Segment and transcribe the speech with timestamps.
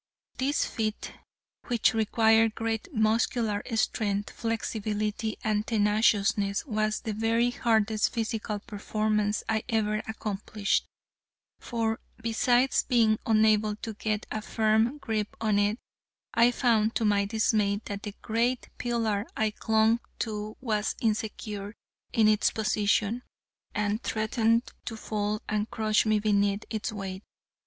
[0.39, 1.13] This feat,
[1.67, 9.61] which required great muscular strength, flexibility, and tenaciousness, was the very hardest physical performance I
[9.69, 10.87] ever accomplished,
[11.59, 15.77] for, besides being unable to get a firm grip on it,
[16.33, 21.75] I found, to my dismay, that the great pillar I clung to was insecure
[22.11, 23.21] in its position,
[23.75, 27.21] and threatened to fall and crush me beneath its weight.